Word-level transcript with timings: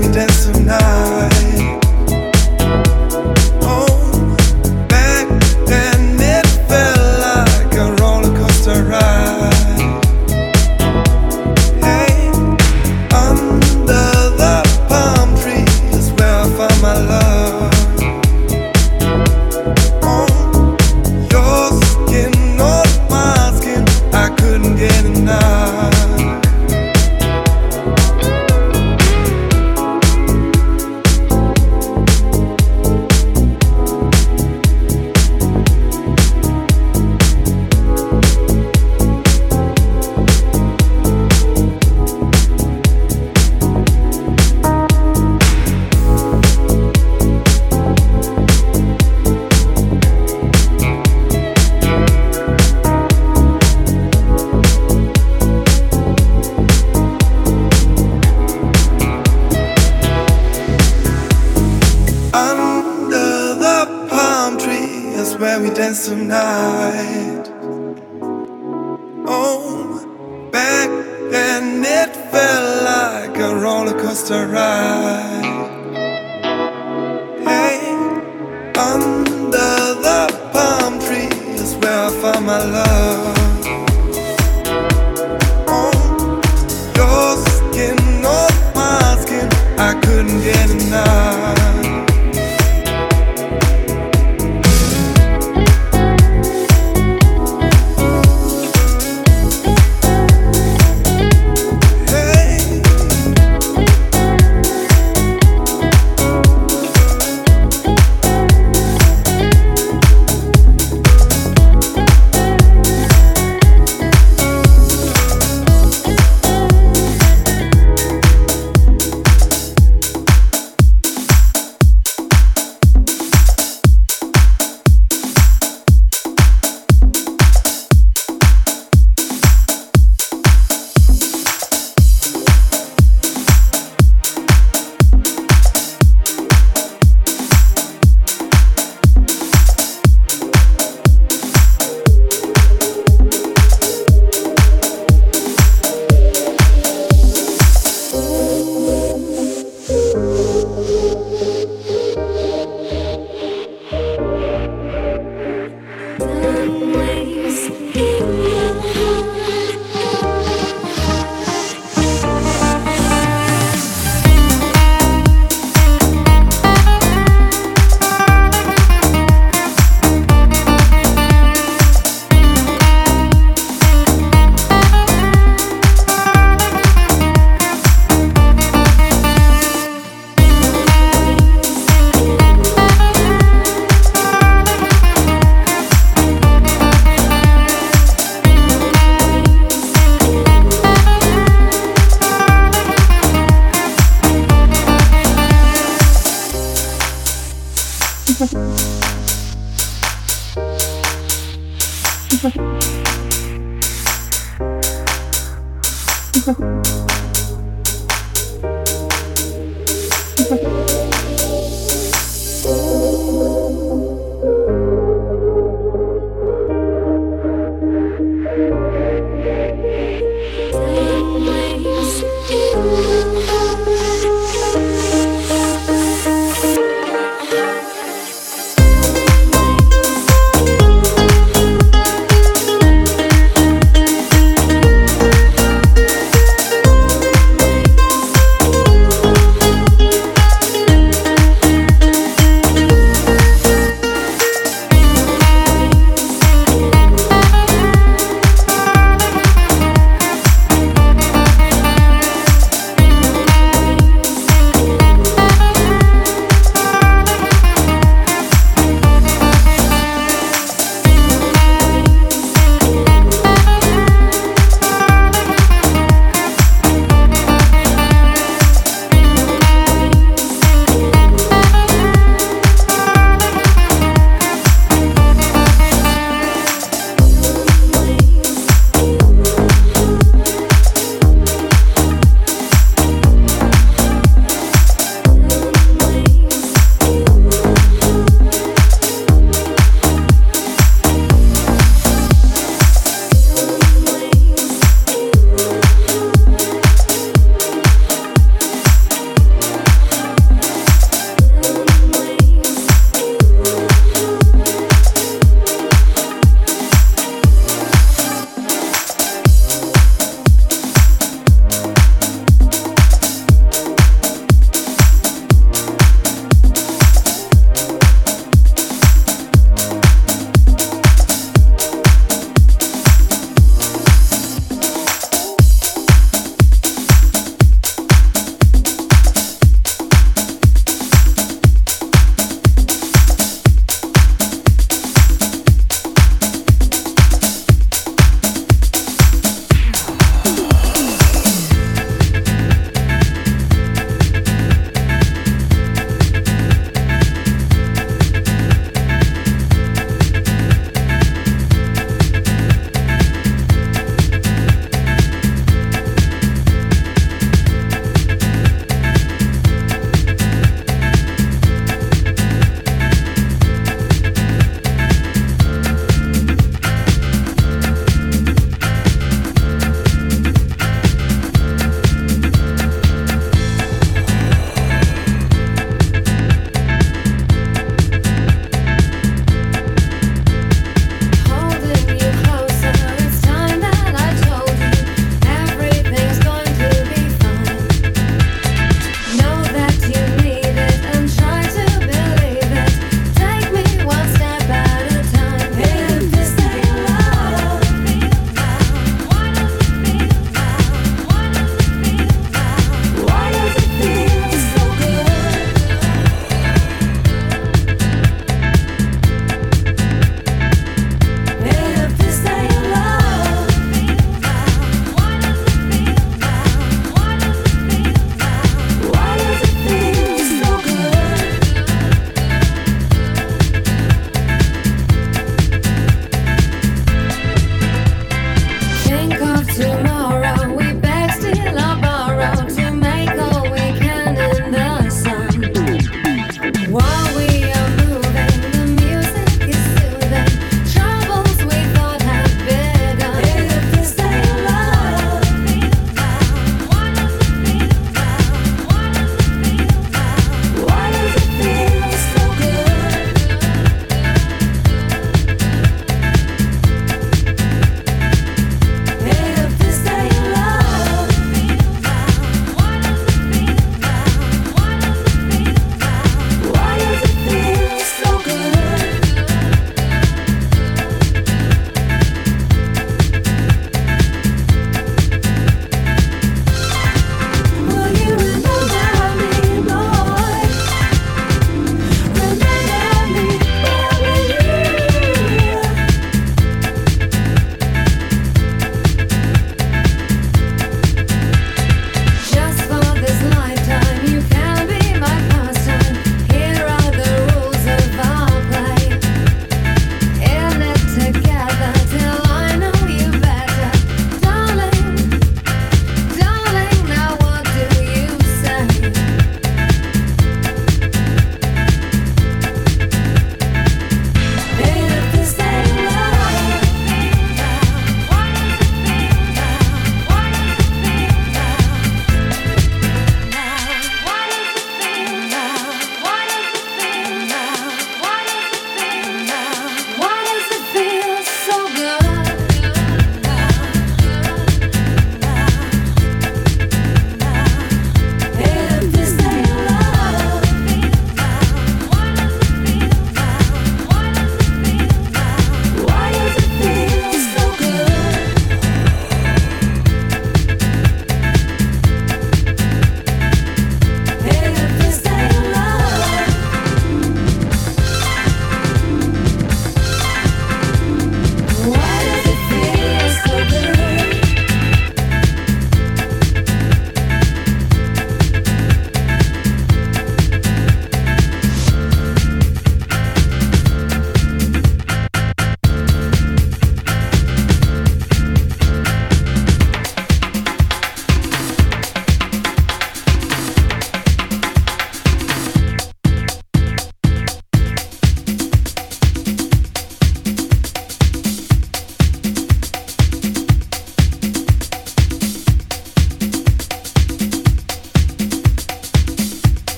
Dance 0.00 0.14
depths 0.14 0.46
of 0.46 0.64
night 0.64 1.39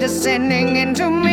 descending 0.00 0.76
into 0.76 1.10
me. 1.10 1.29